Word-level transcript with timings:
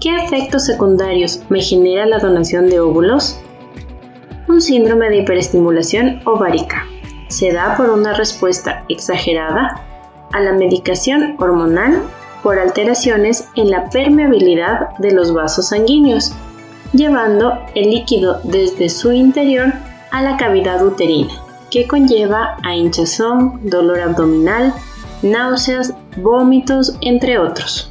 ¿Qué 0.00 0.16
efectos 0.16 0.64
secundarios 0.64 1.42
me 1.50 1.60
genera 1.60 2.06
la 2.06 2.18
donación 2.18 2.70
de 2.70 2.80
óvulos? 2.80 3.38
Un 4.48 4.62
síndrome 4.62 5.10
de 5.10 5.18
hiperestimulación 5.18 6.22
ovárica. 6.24 6.86
Se 7.28 7.52
da 7.52 7.76
por 7.76 7.90
una 7.90 8.14
respuesta 8.14 8.82
exagerada 8.88 9.78
a 10.32 10.40
la 10.40 10.52
medicación 10.52 11.36
hormonal 11.38 12.02
por 12.42 12.58
alteraciones 12.58 13.46
en 13.56 13.70
la 13.70 13.90
permeabilidad 13.90 14.96
de 15.00 15.12
los 15.12 15.34
vasos 15.34 15.68
sanguíneos, 15.68 16.32
llevando 16.94 17.58
el 17.74 17.90
líquido 17.90 18.40
desde 18.44 18.88
su 18.88 19.12
interior 19.12 19.70
a 20.12 20.22
la 20.22 20.38
cavidad 20.38 20.82
uterina, 20.82 21.34
que 21.70 21.86
conlleva 21.86 22.56
a 22.62 22.74
hinchazón, 22.74 23.60
dolor 23.68 24.00
abdominal, 24.00 24.72
náuseas, 25.22 25.92
vómitos, 26.16 26.96
entre 27.02 27.38
otros. 27.38 27.89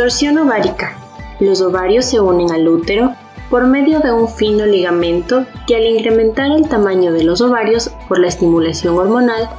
Torsión 0.00 0.38
ovárica. 0.38 0.96
Los 1.40 1.60
ovarios 1.60 2.06
se 2.06 2.22
unen 2.22 2.50
al 2.52 2.66
útero 2.66 3.12
por 3.50 3.66
medio 3.66 4.00
de 4.00 4.10
un 4.10 4.28
fino 4.28 4.64
ligamento 4.64 5.44
que 5.66 5.76
al 5.76 5.84
incrementar 5.84 6.50
el 6.52 6.66
tamaño 6.70 7.12
de 7.12 7.22
los 7.22 7.42
ovarios 7.42 7.90
por 8.08 8.18
la 8.18 8.28
estimulación 8.28 8.96
hormonal 8.96 9.50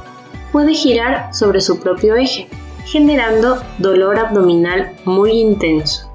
puede 0.50 0.74
girar 0.74 1.32
sobre 1.32 1.60
su 1.60 1.78
propio 1.78 2.16
eje, 2.16 2.48
generando 2.86 3.62
dolor 3.78 4.18
abdominal 4.18 4.90
muy 5.04 5.30
intenso. 5.30 6.10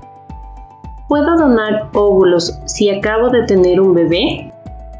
¿Puedo 1.07 1.37
donar 1.37 1.87
óvulos 1.93 2.59
si 2.65 2.89
acabo 2.89 3.29
de 3.29 3.43
tener 3.43 3.79
un 3.79 3.93
bebé? 3.93 4.51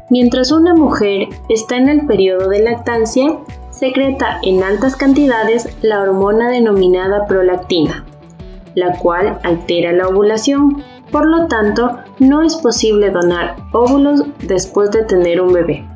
Mientras 0.08 0.50
una 0.50 0.74
mujer 0.74 1.28
está 1.50 1.76
en 1.76 1.90
el 1.90 2.06
periodo 2.06 2.48
de 2.48 2.60
lactancia, 2.60 3.36
secreta 3.68 4.40
en 4.42 4.62
altas 4.62 4.96
cantidades 4.96 5.68
la 5.82 6.00
hormona 6.00 6.48
denominada 6.48 7.26
prolactina, 7.26 8.06
la 8.78 8.96
cual 8.98 9.38
altera 9.42 9.92
la 9.92 10.08
ovulación. 10.08 10.82
Por 11.10 11.26
lo 11.26 11.46
tanto, 11.46 11.98
no 12.18 12.42
es 12.42 12.56
posible 12.56 13.10
donar 13.10 13.56
óvulos 13.72 14.24
después 14.40 14.90
de 14.90 15.04
tener 15.04 15.40
un 15.40 15.52
bebé. 15.52 15.86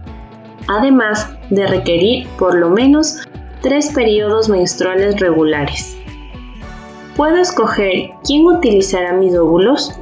Además 0.68 1.30
de 1.50 1.66
requerir 1.66 2.26
por 2.38 2.54
lo 2.54 2.70
menos 2.70 3.20
tres 3.60 3.92
periodos 3.92 4.48
menstruales 4.48 5.20
regulares. 5.20 5.96
¿Puedo 7.16 7.36
escoger 7.36 8.10
quién 8.24 8.46
utilizará 8.46 9.12
mis 9.12 9.36
óvulos? 9.36 9.92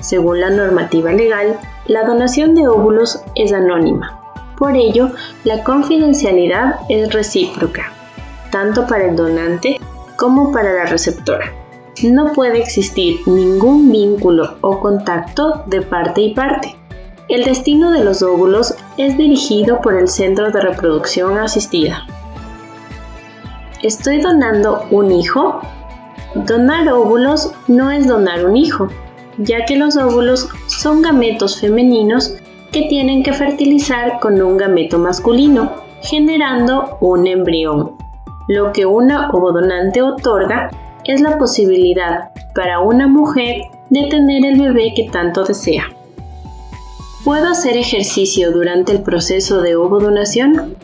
Según 0.00 0.40
la 0.40 0.50
normativa 0.50 1.12
legal, 1.12 1.58
la 1.86 2.04
donación 2.04 2.54
de 2.54 2.68
óvulos 2.68 3.22
es 3.34 3.52
anónima. 3.52 4.20
Por 4.58 4.76
ello, 4.76 5.10
la 5.44 5.64
confidencialidad 5.64 6.76
es 6.88 7.12
recíproca, 7.12 7.92
tanto 8.50 8.86
para 8.86 9.06
el 9.06 9.16
donante 9.16 9.80
como 10.16 10.52
para 10.52 10.72
la 10.74 10.84
receptora 10.86 11.57
no 12.04 12.32
puede 12.32 12.58
existir 12.58 13.20
ningún 13.26 13.90
vínculo 13.90 14.56
o 14.60 14.80
contacto 14.80 15.64
de 15.66 15.82
parte 15.82 16.20
y 16.20 16.34
parte. 16.34 16.76
El 17.28 17.44
destino 17.44 17.90
de 17.90 18.04
los 18.04 18.22
óvulos 18.22 18.74
es 18.96 19.18
dirigido 19.18 19.80
por 19.82 19.94
el 19.94 20.08
Centro 20.08 20.50
de 20.50 20.60
Reproducción 20.60 21.36
Asistida. 21.38 22.06
¿Estoy 23.82 24.20
donando 24.20 24.86
un 24.90 25.12
hijo? 25.12 25.60
Donar 26.34 26.88
óvulos 26.88 27.52
no 27.68 27.90
es 27.90 28.06
donar 28.06 28.46
un 28.46 28.56
hijo, 28.56 28.88
ya 29.36 29.64
que 29.66 29.76
los 29.76 29.96
óvulos 29.96 30.48
son 30.66 31.02
gametos 31.02 31.60
femeninos 31.60 32.34
que 32.72 32.82
tienen 32.82 33.22
que 33.22 33.32
fertilizar 33.32 34.20
con 34.20 34.40
un 34.40 34.56
gameto 34.56 34.98
masculino, 34.98 35.72
generando 36.02 36.96
un 37.00 37.26
embrión. 37.26 37.96
Lo 38.48 38.72
que 38.72 38.86
una 38.86 39.30
ovodonante 39.30 40.02
otorga 40.02 40.70
es 41.08 41.22
la 41.22 41.38
posibilidad 41.38 42.30
para 42.54 42.80
una 42.80 43.08
mujer 43.08 43.62
de 43.90 44.04
tener 44.04 44.44
el 44.44 44.60
bebé 44.60 44.92
que 44.94 45.08
tanto 45.10 45.42
desea. 45.42 45.84
¿Puedo 47.24 47.48
hacer 47.48 47.76
ejercicio 47.76 48.52
durante 48.52 48.92
el 48.92 49.02
proceso 49.02 49.60
de 49.62 49.74
ovodonación? 49.74 50.76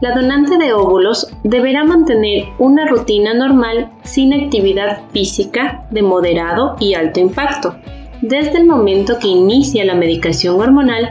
La 0.00 0.14
donante 0.14 0.56
de 0.56 0.72
óvulos 0.72 1.28
deberá 1.44 1.84
mantener 1.84 2.44
una 2.58 2.86
rutina 2.86 3.34
normal 3.34 3.90
sin 4.04 4.32
actividad 4.32 5.02
física 5.12 5.86
de 5.90 6.02
moderado 6.02 6.76
y 6.80 6.94
alto 6.94 7.20
impacto, 7.20 7.76
desde 8.22 8.58
el 8.58 8.66
momento 8.66 9.18
que 9.18 9.28
inicia 9.28 9.84
la 9.84 9.94
medicación 9.94 10.58
hormonal 10.58 11.10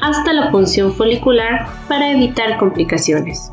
hasta 0.00 0.32
la 0.32 0.50
punción 0.50 0.92
folicular 0.92 1.66
para 1.88 2.10
evitar 2.10 2.58
complicaciones. 2.58 3.52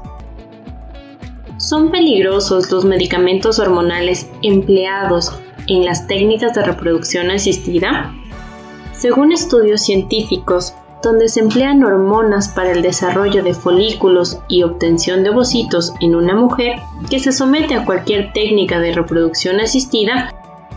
¿Son 1.70 1.92
peligrosos 1.92 2.72
los 2.72 2.84
medicamentos 2.84 3.60
hormonales 3.60 4.28
empleados 4.42 5.32
en 5.68 5.86
las 5.86 6.08
técnicas 6.08 6.56
de 6.56 6.64
reproducción 6.64 7.30
asistida? 7.30 8.12
Según 8.92 9.32
estudios 9.32 9.82
científicos, 9.82 10.74
donde 11.04 11.30
se 11.30 11.42
emplean 11.42 11.84
hormonas 11.84 12.50
para 12.50 12.72
el 12.72 12.82
desarrollo 12.82 13.44
de 13.44 13.54
folículos 13.54 14.40
y 14.48 14.64
obtención 14.64 15.22
de 15.22 15.30
ovocitos 15.30 15.94
en 16.02 16.16
una 16.16 16.34
mujer 16.34 16.80
que 17.08 17.20
se 17.20 17.32
somete 17.32 17.76
a 17.76 17.86
cualquier 17.86 18.34
técnica 18.34 18.80
de 18.80 18.92
reproducción 18.92 19.60
asistida, 19.60 20.34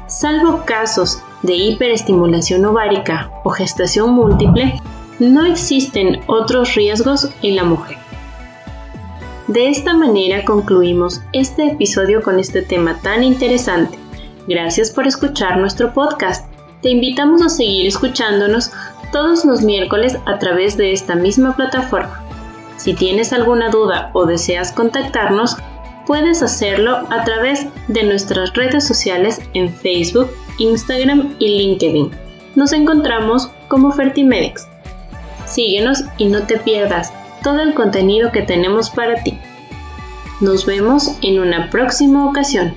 salvo 0.09 0.65
casos 0.67 1.23
de 1.41 1.55
hiperestimulación 1.55 2.67
ovárica 2.67 3.31
o 3.45 3.49
gestación 3.49 4.13
múltiple, 4.13 4.79
no 5.21 5.47
existen 5.47 6.21
otros 6.27 6.75
riesgos 6.75 7.31
en 7.41 7.57
la 7.57 7.65
mujer. 7.65 8.02
De 9.53 9.69
esta 9.69 9.93
manera 9.93 10.47
concluimos 10.47 11.21
este 11.35 11.67
episodio 11.67 12.23
con 12.23 12.39
este 12.39 12.63
tema 12.63 12.99
tan 13.03 13.23
interesante. 13.23 13.99
Gracias 14.49 14.91
por 14.91 15.07
escuchar 15.07 15.59
nuestro 15.59 15.93
podcast. 15.93 16.47
Te 16.81 16.89
invitamos 16.89 17.43
a 17.43 17.51
seguir 17.51 17.87
escuchándonos 17.87 18.71
todos 19.13 19.45
los 19.45 19.61
miércoles 19.61 20.17
a 20.25 20.39
través 20.39 20.79
de 20.79 20.93
esta 20.93 21.17
misma 21.17 21.55
plataforma. 21.55 22.25
Si 22.79 22.95
tienes 22.95 23.35
alguna 23.35 23.69
duda 23.69 24.11
o 24.15 24.25
deseas 24.25 24.73
contactarnos, 24.73 25.59
puedes 26.07 26.43
hacerlo 26.43 27.07
a 27.11 27.23
través 27.25 27.67
de 27.89 28.05
nuestras 28.05 28.55
redes 28.55 28.87
sociales 28.87 29.39
en 29.53 29.69
Facebook, 29.69 30.31
Instagram 30.61 31.37
y 31.39 31.59
LinkedIn. 31.59 32.11
Nos 32.55 32.73
encontramos 32.73 33.51
como 33.69 33.93
Fertimedex. 33.93 34.67
Síguenos 35.45 36.05
y 36.17 36.29
no 36.29 36.43
te 36.45 36.57
pierdas 36.57 37.13
todo 37.43 37.61
el 37.61 37.75
contenido 37.75 38.33
que 38.33 38.43
tenemos 38.43 38.91
para 38.91 39.23
ti. 39.23 39.39
Nos 40.41 40.67
vemos 40.67 41.19
en 41.23 41.41
una 41.41 41.71
próxima 41.71 42.29
ocasión. 42.29 42.75